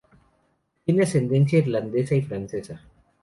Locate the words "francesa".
2.23-2.81